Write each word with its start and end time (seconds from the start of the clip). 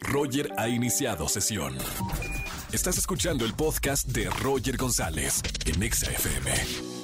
Roger 0.00 0.50
ha 0.56 0.68
iniciado 0.68 1.28
sesión. 1.28 1.76
Estás 2.72 2.96
escuchando 2.98 3.44
el 3.44 3.54
podcast 3.54 4.08
de 4.08 4.30
Roger 4.42 4.76
González 4.76 5.42
en 5.66 5.82
Exa 5.82 6.10
FM. 6.10 6.50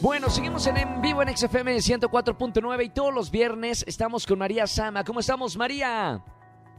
Bueno, 0.00 0.30
seguimos 0.30 0.66
en, 0.66 0.78
en 0.78 1.02
vivo 1.02 1.22
en 1.22 1.36
XFM 1.36 1.76
104.9 1.76 2.84
y 2.84 2.88
todos 2.90 3.14
los 3.14 3.30
viernes 3.30 3.84
estamos 3.86 4.26
con 4.26 4.38
María 4.38 4.66
Sama. 4.66 5.04
¿Cómo 5.04 5.20
estamos, 5.20 5.56
María? 5.56 6.22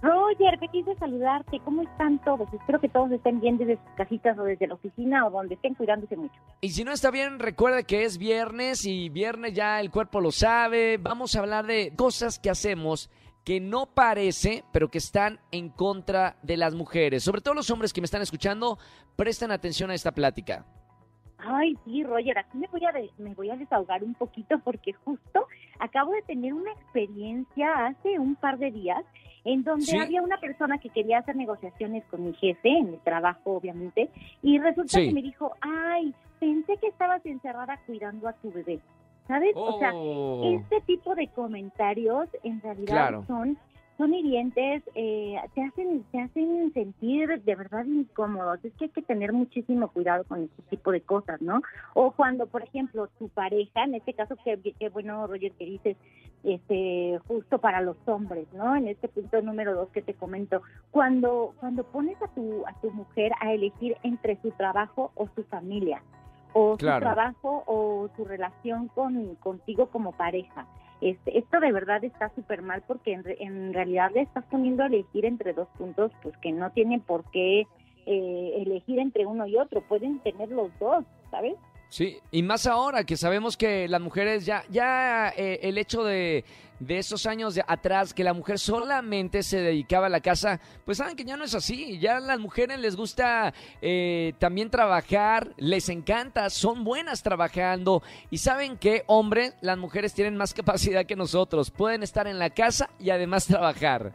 Roger, 0.01 0.57
te 0.59 0.67
quise 0.69 0.95
saludarte. 0.95 1.59
¿Cómo 1.65 1.81
están 1.81 2.19
todos? 2.23 2.47
Espero 2.53 2.79
que 2.79 2.87
todos 2.87 3.11
estén 3.11 3.41
bien 3.41 3.57
desde 3.57 3.75
sus 3.75 3.95
casitas 3.97 4.37
o 4.39 4.43
desde 4.43 4.67
la 4.67 4.75
oficina 4.75 5.27
o 5.27 5.29
donde 5.29 5.55
estén 5.55 5.75
cuidándose 5.75 6.15
mucho. 6.15 6.39
Y 6.61 6.69
si 6.69 6.83
no 6.83 6.91
está 6.91 7.11
bien, 7.11 7.39
recuerda 7.39 7.83
que 7.83 8.05
es 8.05 8.17
viernes 8.17 8.85
y 8.85 9.09
viernes 9.09 9.53
ya 9.53 9.79
el 9.81 9.91
cuerpo 9.91 10.21
lo 10.21 10.31
sabe. 10.31 10.97
Vamos 10.97 11.35
a 11.35 11.39
hablar 11.39 11.67
de 11.67 11.93
cosas 11.95 12.39
que 12.39 12.49
hacemos 12.49 13.09
que 13.49 13.59
no 13.59 13.87
parece, 13.87 14.63
pero 14.71 14.89
que 14.91 14.99
están 14.99 15.39
en 15.51 15.69
contra 15.69 16.35
de 16.43 16.55
las 16.55 16.75
mujeres. 16.75 17.23
Sobre 17.23 17.41
todo 17.41 17.55
los 17.55 17.71
hombres 17.71 17.93
que 17.93 17.99
me 17.99 18.05
están 18.05 18.21
escuchando, 18.21 18.77
presten 19.15 19.49
atención 19.51 19.89
a 19.89 19.95
esta 19.95 20.11
plática. 20.11 20.67
Ay, 21.39 21.73
sí, 21.83 22.03
Roger, 22.03 22.37
aquí 22.37 22.59
me 22.59 22.67
voy 22.67 22.85
a 22.85 22.91
de- 22.91 23.09
me 23.17 23.33
voy 23.33 23.49
a 23.49 23.55
desahogar 23.55 24.03
un 24.03 24.13
poquito 24.13 24.59
porque 24.59 24.93
justo 24.93 25.47
acabo 25.79 26.11
de 26.11 26.21
tener 26.21 26.53
una 26.53 26.71
experiencia 26.73 27.87
hace 27.87 28.19
un 28.19 28.35
par 28.35 28.59
de 28.59 28.69
días 28.69 29.03
en 29.45 29.63
donde 29.63 29.85
Sí. 29.87 29.97
había 29.97 30.21
una 30.21 30.39
persona 30.39 30.77
que 30.77 30.89
quería 30.89 31.17
hacer 31.17 31.35
negociaciones 31.35 32.03
con 32.11 32.23
mi 32.25 32.33
jefe 32.35 32.69
en 32.69 32.89
el 32.89 32.99
trabajo, 32.99 33.53
obviamente, 33.55 34.11
y 34.43 34.59
resulta 34.59 34.99
Sí. 34.99 35.07
que 35.07 35.13
me 35.15 35.23
dijo, 35.23 35.53
"Ay, 35.61 36.13
pensé 36.39 36.77
que 36.77 36.85
estabas 36.85 37.25
encerrada 37.25 37.79
cuidando 37.87 38.27
a 38.27 38.33
tu 38.33 38.51
bebé." 38.51 38.79
¿Sabes? 39.29 39.51
O 39.55 39.77
sea, 39.77 39.91
Oh, 39.93 40.41
este 40.59 40.81
tipo 40.81 41.13
de 41.13 41.27
comentarios 41.27 42.27
en 42.43 42.59
realidad 42.61 42.87
Claro. 43.09 43.23
son 43.27 43.57
son 43.97 44.13
hirientes, 44.13 44.81
eh, 44.95 45.35
te 45.53 45.61
hacen 45.61 46.03
te 46.11 46.21
hacen 46.21 46.71
sentir 46.73 47.27
de 47.43 47.55
verdad 47.55 47.83
incómodos. 47.85 48.63
Es 48.63 48.73
que 48.75 48.85
hay 48.85 48.89
que 48.91 49.01
tener 49.03 49.33
muchísimo 49.33 49.89
cuidado 49.89 50.23
con 50.23 50.43
este 50.45 50.61
tipo 50.69 50.91
de 50.91 51.01
cosas, 51.01 51.41
¿no? 51.41 51.61
O 51.93 52.11
cuando, 52.11 52.47
por 52.47 52.63
ejemplo, 52.63 53.07
tu 53.19 53.27
pareja, 53.27 53.83
en 53.83 53.95
este 53.95 54.13
caso, 54.13 54.35
que, 54.43 54.57
que 54.79 54.87
bueno, 54.89 55.27
Roger, 55.27 55.51
que 55.51 55.65
dices, 55.65 55.97
este, 56.45 57.19
justo 57.27 57.59
para 57.59 57.81
los 57.81 57.97
hombres, 58.07 58.47
¿no? 58.53 58.75
En 58.75 58.87
este 58.87 59.09
punto 59.09 59.41
número 59.41 59.75
dos 59.75 59.89
que 59.89 60.01
te 60.01 60.13
comento, 60.13 60.61
cuando 60.91 61.53
cuando 61.59 61.83
pones 61.83 62.19
a 62.23 62.27
tu 62.29 62.65
a 62.65 62.73
tu 62.81 62.89
mujer 62.91 63.33
a 63.41 63.51
elegir 63.53 63.95
entre 64.03 64.41
su 64.41 64.49
trabajo 64.51 65.11
o 65.15 65.27
su 65.35 65.43
familia, 65.43 66.01
o 66.53 66.77
Claro. 66.77 66.99
su 67.07 67.13
trabajo 67.13 67.63
o 67.67 68.09
su 68.15 68.25
relación 68.25 68.87
con 68.89 69.35
contigo 69.35 69.87
como 69.87 70.11
pareja. 70.13 70.67
Este, 71.01 71.37
esto 71.37 71.59
de 71.59 71.71
verdad 71.71 72.03
está 72.03 72.29
súper 72.35 72.61
mal 72.61 72.83
porque 72.85 73.13
en, 73.13 73.23
en 73.39 73.73
realidad 73.73 74.11
le 74.13 74.21
estás 74.21 74.43
poniendo 74.45 74.83
a 74.83 74.87
elegir 74.87 75.25
entre 75.25 75.53
dos 75.53 75.67
puntos 75.77 76.11
pues 76.21 76.35
que 76.37 76.51
no 76.51 76.71
tienen 76.71 76.99
por 76.99 77.23
qué 77.31 77.67
eh, 78.05 78.53
elegir 78.57 78.99
entre 78.99 79.25
uno 79.25 79.45
y 79.47 79.55
otro, 79.55 79.81
pueden 79.81 80.19
tener 80.19 80.49
los 80.49 80.71
dos, 80.79 81.05
¿sabes? 81.31 81.55
Sí, 81.89 82.19
y 82.31 82.43
más 82.43 82.67
ahora 82.67 83.03
que 83.03 83.17
sabemos 83.17 83.57
que 83.57 83.87
las 83.87 83.99
mujeres 83.99 84.45
ya, 84.45 84.63
ya 84.69 85.29
eh, 85.35 85.59
el 85.63 85.77
hecho 85.79 86.03
de, 86.03 86.45
de 86.79 86.97
esos 86.97 87.25
años 87.25 87.55
de 87.55 87.63
atrás, 87.67 88.13
que 88.13 88.23
la 88.23 88.33
mujer 88.33 88.57
solamente 88.59 89.43
se 89.43 89.59
dedicaba 89.59 90.07
a 90.07 90.09
la 90.09 90.21
casa, 90.21 90.59
pues 90.85 90.97
saben 90.99 91.15
que 91.15 91.25
ya 91.25 91.35
no 91.35 91.43
es 91.43 91.53
así, 91.53 91.99
ya 91.99 92.17
a 92.17 92.19
las 92.19 92.39
mujeres 92.39 92.79
les 92.79 92.95
gusta 92.95 93.53
eh, 93.81 94.33
también 94.39 94.69
trabajar, 94.69 95.53
les 95.57 95.89
encanta, 95.89 96.49
son 96.49 96.83
buenas 96.83 97.21
trabajando. 97.21 98.01
Y 98.29 98.37
saben 98.37 98.77
que, 98.77 99.03
hombre, 99.07 99.53
las 99.61 99.77
mujeres 99.77 100.13
tienen 100.13 100.37
más 100.37 100.53
capacidad 100.59 101.05
que 101.05 101.15
nosotros, 101.15 101.71
pueden 101.71 102.03
estar 102.03 102.27
en 102.27 102.39
la 102.39 102.49
casa 102.49 102.89
y 102.99 103.09
además 103.09 103.45
trabajar. 103.45 104.13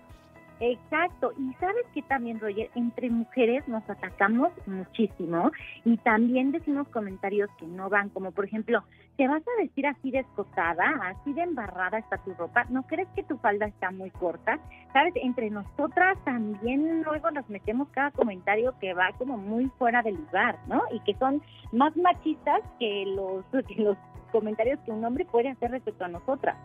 Exacto, 0.61 1.33
y 1.37 1.53
sabes 1.55 1.85
que 1.93 2.03
también, 2.03 2.39
Roger, 2.39 2.71
entre 2.77 3.11
mujeres 3.11 3.67
nos 3.67 3.89
atacamos 3.91 4.53
muchísimo 4.67 5.51
y 5.85 5.97
también 5.99 6.53
decimos 6.53 6.87
comentarios 6.89 7.51
que 7.59 7.67
no 7.67 7.91
van, 7.91 8.09
como 8.11 8.31
por 8.31 8.45
ejemplo, 8.45 8.85
te 9.17 9.27
vas 9.27 9.43
a 9.43 9.63
vestir 9.63 9.87
así 9.87 10.13
de 10.13 10.21
escotada, 10.21 10.85
así 11.03 11.33
de 11.33 11.43
embarrada 11.43 11.99
está 11.99 12.19
tu 12.19 12.35
ropa, 12.35 12.65
¿no 12.69 12.85
crees 12.85 13.09
que 13.17 13.25
tu 13.25 13.37
falda 13.39 13.67
está 13.67 13.91
muy 13.91 14.11
corta? 14.11 14.61
Sabes, 14.93 15.15
entre 15.17 15.51
nosotras 15.51 16.17
también 16.25 17.03
luego 17.03 17.33
nos 17.33 17.49
metemos 17.49 17.89
cada 17.89 18.13
comentario 18.13 18.75
que 18.81 18.95
va 18.95 19.11
como 19.19 19.37
muy 19.37 19.67
fuera 19.79 20.03
del 20.03 20.15
lugar, 20.15 20.59
¿no? 20.69 20.83
Y 20.93 21.01
que 21.01 21.15
son 21.19 21.43
más 21.73 21.97
machistas 21.97 22.61
que 22.79 23.05
los, 23.07 23.45
que 23.67 23.83
los 23.83 23.97
comentarios 24.31 24.79
que 24.85 24.93
un 24.93 25.05
hombre 25.05 25.25
puede 25.25 25.49
hacer 25.49 25.73
respecto 25.73 26.05
a 26.05 26.09
nosotras. 26.09 26.57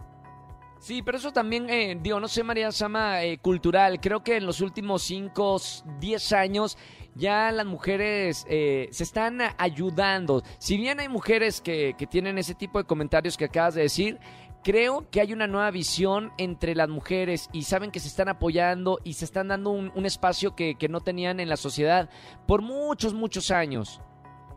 Sí, 0.79 1.01
pero 1.01 1.17
eso 1.17 1.33
también, 1.33 1.69
eh, 1.69 1.97
digo, 2.01 2.21
no 2.21 2.29
sé, 2.29 2.41
María 2.41 2.71
Sama, 2.71 3.21
eh, 3.23 3.37
cultural. 3.37 3.99
Creo 3.99 4.23
que 4.23 4.37
en 4.37 4.45
los 4.45 4.61
últimos 4.61 5.03
5, 5.03 5.57
10 5.99 6.33
años 6.33 6.77
ya 7.15 7.51
las 7.51 7.65
mujeres 7.65 8.45
eh, 8.49 8.87
se 8.91 9.03
están 9.03 9.39
ayudando. 9.57 10.41
Si 10.57 10.77
bien 10.77 11.01
hay 11.01 11.09
mujeres 11.09 11.59
que, 11.59 11.95
que 11.97 12.07
tienen 12.07 12.37
ese 12.37 12.55
tipo 12.55 12.79
de 12.79 12.85
comentarios 12.85 13.35
que 13.35 13.45
acabas 13.45 13.75
de 13.75 13.81
decir, 13.81 14.19
creo 14.63 15.09
que 15.09 15.19
hay 15.19 15.33
una 15.33 15.47
nueva 15.47 15.69
visión 15.69 16.31
entre 16.37 16.75
las 16.75 16.87
mujeres 16.87 17.49
y 17.51 17.63
saben 17.63 17.91
que 17.91 17.99
se 17.99 18.07
están 18.07 18.29
apoyando 18.29 18.99
y 19.03 19.13
se 19.13 19.25
están 19.25 19.49
dando 19.49 19.71
un, 19.71 19.91
un 19.95 20.05
espacio 20.05 20.55
que, 20.55 20.75
que 20.75 20.87
no 20.87 21.01
tenían 21.01 21.41
en 21.41 21.49
la 21.49 21.57
sociedad 21.57 22.09
por 22.47 22.61
muchos, 22.61 23.13
muchos 23.13 23.51
años. 23.51 24.01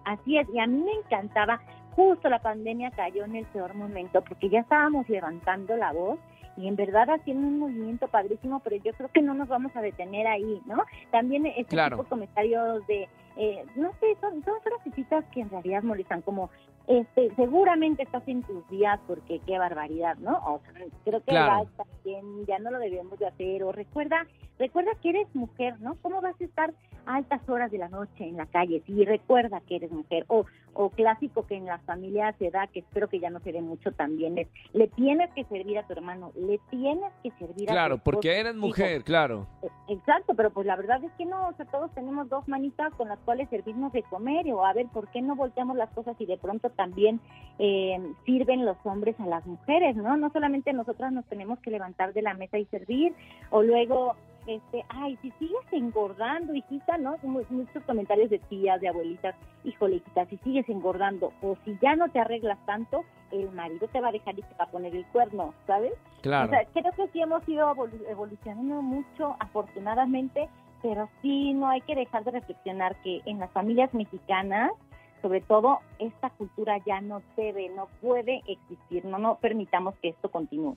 Así 0.04 0.38
es, 0.38 0.46
y 0.52 0.58
a 0.60 0.66
mí 0.66 0.82
me 0.82 0.92
encantaba, 0.92 1.60
justo 1.97 2.28
la 2.28 2.38
pandemia 2.41 2.91
cayó 2.91 3.25
en 3.25 3.36
el 3.36 3.47
peor 3.47 3.75
momento 3.75 4.22
porque 4.22 4.48
ya 4.48 4.60
estábamos 4.60 5.08
levantando 5.08 5.76
la 5.76 5.92
voz 5.92 6.19
y 6.56 6.69
en 6.69 6.76
verdad 6.76 7.08
haciendo 7.10 7.47
un 7.47 7.58
movimiento 7.58 8.08
padrísimo, 8.08 8.60
pero 8.60 8.76
yo 8.76 8.92
creo 8.92 9.08
que 9.10 9.22
no 9.22 9.32
nos 9.34 9.48
vamos 9.48 9.75
a 9.75 9.80
detener 9.80 10.26
ahí, 10.26 10.60
¿no? 10.66 10.84
También 11.10 11.47
este 11.47 11.64
Claro. 11.64 11.97
tipo 11.97 12.02
de 12.04 12.08
comentarios 12.10 12.86
de, 12.86 13.08
eh, 13.36 13.64
no 13.75 13.91
sé, 14.00 14.16
son, 14.20 14.44
son 14.44 14.54
frasecitas 14.62 15.25
que 15.32 15.41
en 15.41 15.48
realidad 15.50 15.82
molestan, 15.82 16.20
como, 16.20 16.50
este, 16.87 17.34
seguramente 17.37 18.03
estás 18.03 18.26
en 18.26 18.43
tus 18.43 18.69
días 18.69 18.98
porque 19.06 19.41
qué 19.47 19.59
barbaridad, 19.59 20.16
¿no? 20.19 20.38
O 20.47 20.60
sea, 20.60 20.84
creo 21.04 21.20
que 21.20 21.26
Claro. 21.31 21.69
ya 21.78 21.84
bien, 22.04 22.47
ya 22.47 22.59
no 22.59 22.70
lo 22.70 22.78
debemos 22.78 23.19
de 23.19 23.26
hacer, 23.26 23.62
o 23.62 23.72
recuerda, 23.72 24.26
recuerda 24.59 24.91
que 25.00 25.10
eres 25.10 25.34
mujer, 25.34 25.81
¿no? 25.81 25.97
¿Cómo 26.03 26.20
vas 26.20 26.38
a 26.41 26.44
estar 26.44 26.75
a 27.06 27.16
altas 27.16 27.48
horas 27.48 27.70
de 27.70 27.78
la 27.78 27.88
noche 27.88 28.25
en 28.28 28.37
la 28.37 28.47
calle? 28.47 28.82
Sí, 28.87 29.04
recuerda 29.04 29.60
que 29.60 29.76
eres 29.76 29.91
mujer, 29.93 30.25
o, 30.28 30.44
o 30.75 30.91
clásico 30.91 31.47
que 31.47 31.56
en 31.56 31.66
las 31.66 31.81
familias 31.82 32.34
se 32.38 32.50
da, 32.50 32.66
que 32.66 32.81
espero 32.81 33.09
que 33.09 33.20
ya 33.20 33.31
no 33.31 33.38
se 33.41 33.53
dé 33.53 33.60
mucho 33.62 33.93
también, 33.93 34.37
es, 34.38 34.49
le 34.72 34.88
tienes 34.88 35.31
que 35.34 35.44
servir 35.44 35.78
a 35.78 35.87
tu 35.87 35.93
hermano, 35.93 36.32
le 36.34 36.59
tienes 36.70 37.12
que 37.22 37.31
servir 37.32 37.70
a 37.70 37.72
Claro, 37.72 37.97
tu 37.99 38.03
porque 38.04 38.31
esposo, 38.31 38.41
eres 38.49 38.56
hijo. 38.56 38.66
mujer, 38.66 39.04
claro. 39.04 39.47
Exacto, 39.88 40.34
pero 40.34 40.50
pues 40.50 40.66
la 40.66 40.76
verdad 40.76 41.03
es 41.04 41.12
que 41.12 41.25
no, 41.26 41.49
o 41.49 41.53
sea, 41.54 41.66
todos 41.66 41.93
tenemos 41.94 42.28
dos 42.28 42.47
manitas 42.49 42.93
con 42.94 43.09
las 43.09 43.19
cuales 43.20 43.49
servirnos 43.50 43.93
de 43.93 44.03
comer, 44.04 44.50
o 44.53 44.64
a 44.64 44.72
ver, 44.72 44.87
¿por 44.88 45.09
qué 45.10 45.22
no 45.22 45.37
volteamos 45.37 45.76
las 45.76 45.91
cosas 45.91 46.16
y 46.20 46.26
de 46.26 46.38
pronto 46.38 46.70
también 46.82 47.20
eh, 47.59 47.98
sirven 48.25 48.65
los 48.65 48.76
hombres 48.84 49.15
a 49.20 49.26
las 49.26 49.47
mujeres, 49.47 49.94
¿no? 49.97 50.16
No 50.16 50.31
solamente 50.31 50.72
nosotras 50.72 51.12
nos 51.12 51.25
tenemos 51.26 51.59
que 51.60 51.70
levantar 51.70 52.12
de 52.12 52.22
la 52.22 52.34
mesa 52.34 52.59
y 52.59 52.65
servir, 52.66 53.15
o 53.50 53.62
luego, 53.62 54.15
este, 54.47 54.84
ay, 54.88 55.16
si 55.22 55.31
sigues 55.38 55.66
engordando, 55.70 56.54
hijita, 56.54 56.98
¿no? 56.98 57.16
Mu- 57.22 57.44
Muchos 57.50 57.82
comentarios 57.84 58.31
de 58.31 58.38
tías, 58.50 58.81
de 58.81 58.88
abuelitas, 58.88 59.34
híjole, 59.65 59.97
hijita, 59.97 60.26
si 60.26 60.37
sigues 60.38 60.69
engordando, 60.69 61.32
o 61.43 61.56
si 61.65 61.76
ya 61.81 61.94
no 61.94 62.09
te 62.09 62.19
arreglas 62.19 62.59
tanto, 62.66 63.04
el 63.31 63.50
marido 63.53 63.87
te 63.88 64.00
va 64.00 64.09
a 64.09 64.12
dejar 64.12 64.34
y 64.38 64.43
te 64.43 64.54
va 64.59 64.64
a 64.64 64.70
poner 64.70 64.94
el 64.97 65.04
cuerno, 65.06 65.54
¿sabes? 65.66 65.93
Claro. 66.22 66.47
O 66.49 66.50
sea, 66.50 66.64
creo 66.75 66.93
que 66.97 67.09
sí 67.12 67.20
hemos 67.22 67.47
ido 67.49 67.72
evolu- 67.75 68.04
evolucionando 68.09 68.82
mucho, 68.82 69.37
afortunadamente, 69.38 70.49
pero 70.82 71.09
sí 71.20 71.53
no 71.54 71.69
hay 71.69 71.81
que 71.82 71.94
dejar 71.94 72.25
de 72.25 72.32
reflexionar 72.32 72.97
que 73.03 73.20
en 73.26 73.38
las 73.38 73.50
familias 73.53 73.93
mexicanas, 73.94 74.72
sobre 75.22 75.40
todo, 75.40 75.78
esta 75.98 76.30
cultura 76.30 76.78
ya 76.84 77.00
no 77.00 77.22
debe, 77.36 77.68
no 77.70 77.88
puede 78.00 78.42
existir. 78.46 79.04
No, 79.04 79.18
no 79.18 79.38
permitamos 79.38 79.94
que 80.02 80.08
esto 80.08 80.30
continúe. 80.30 80.76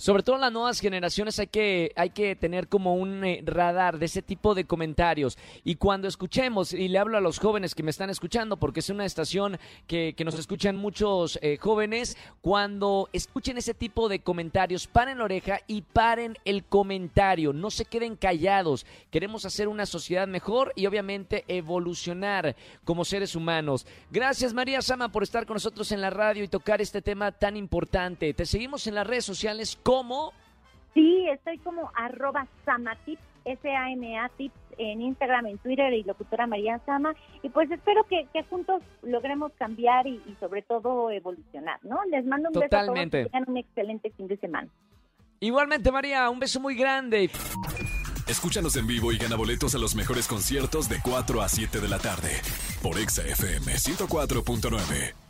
Sobre 0.00 0.22
todo 0.22 0.38
las 0.38 0.52
nuevas 0.52 0.78
generaciones 0.78 1.40
hay 1.40 1.48
que, 1.48 1.90
hay 1.96 2.10
que 2.10 2.36
tener 2.36 2.68
como 2.68 2.94
un 2.94 3.24
eh, 3.24 3.42
radar 3.44 3.98
de 3.98 4.06
ese 4.06 4.22
tipo 4.22 4.54
de 4.54 4.64
comentarios. 4.64 5.36
Y 5.64 5.74
cuando 5.74 6.06
escuchemos, 6.06 6.72
y 6.72 6.86
le 6.86 7.00
hablo 7.00 7.18
a 7.18 7.20
los 7.20 7.40
jóvenes 7.40 7.74
que 7.74 7.82
me 7.82 7.90
están 7.90 8.08
escuchando, 8.08 8.58
porque 8.58 8.78
es 8.78 8.90
una 8.90 9.04
estación 9.04 9.58
que, 9.88 10.14
que 10.16 10.24
nos 10.24 10.38
escuchan 10.38 10.76
muchos 10.76 11.36
eh, 11.42 11.58
jóvenes, 11.60 12.16
cuando 12.42 13.08
escuchen 13.12 13.58
ese 13.58 13.74
tipo 13.74 14.08
de 14.08 14.20
comentarios, 14.20 14.86
paren 14.86 15.18
la 15.18 15.24
oreja 15.24 15.62
y 15.66 15.82
paren 15.82 16.36
el 16.44 16.62
comentario. 16.62 17.52
No 17.52 17.68
se 17.72 17.84
queden 17.84 18.14
callados. 18.14 18.86
Queremos 19.10 19.46
hacer 19.46 19.66
una 19.66 19.84
sociedad 19.84 20.28
mejor 20.28 20.72
y 20.76 20.86
obviamente 20.86 21.44
evolucionar 21.48 22.54
como 22.84 23.04
seres 23.04 23.34
humanos. 23.34 23.84
Gracias 24.12 24.54
María 24.54 24.80
Sama 24.80 25.08
por 25.08 25.24
estar 25.24 25.44
con 25.44 25.56
nosotros 25.56 25.90
en 25.90 26.00
la 26.00 26.10
radio 26.10 26.44
y 26.44 26.48
tocar 26.48 26.80
este 26.80 27.02
tema 27.02 27.32
tan 27.32 27.56
importante. 27.56 28.32
Te 28.32 28.46
seguimos 28.46 28.86
en 28.86 28.94
las 28.94 29.04
redes 29.04 29.24
sociales 29.24 29.76
como... 29.88 30.34
Sí, 30.92 31.26
estoy 31.30 31.58
como 31.58 31.90
arroba 31.94 32.46
samatips, 32.66 33.22
S-A-M-A 33.44 34.28
tips 34.36 34.54
en 34.76 35.00
Instagram, 35.00 35.46
en 35.46 35.58
Twitter 35.58 35.92
y 35.94 36.02
locutora 36.02 36.46
María 36.46 36.78
Sama. 36.84 37.14
Y 37.42 37.48
pues 37.48 37.70
espero 37.70 38.04
que, 38.04 38.28
que 38.32 38.42
juntos 38.44 38.82
logremos 39.02 39.52
cambiar 39.58 40.06
y, 40.06 40.20
y 40.26 40.36
sobre 40.40 40.60
todo 40.62 41.10
evolucionar, 41.10 41.78
¿no? 41.84 42.04
Les 42.10 42.26
mando 42.26 42.48
un 42.48 42.54
Totalmente. 42.54 43.18
beso 43.18 43.28
a 43.28 43.30
todos 43.30 43.46
y 43.46 43.46
tengan 43.46 43.50
un 43.50 43.56
excelente 43.56 44.10
fin 44.10 44.26
de 44.28 44.36
semana. 44.36 44.68
Igualmente 45.40 45.90
María, 45.90 46.28
un 46.28 46.40
beso 46.40 46.60
muy 46.60 46.74
grande. 46.74 47.30
Escúchanos 48.26 48.76
en 48.76 48.86
vivo 48.86 49.10
y 49.12 49.16
gana 49.16 49.36
boletos 49.36 49.74
a 49.74 49.78
los 49.78 49.94
mejores 49.94 50.28
conciertos 50.28 50.88
de 50.90 50.96
4 51.02 51.40
a 51.40 51.48
7 51.48 51.80
de 51.80 51.88
la 51.88 51.98
tarde 51.98 52.32
por 52.82 52.98
Exa 52.98 53.22
FM 53.22 53.72
104.9. 53.72 55.27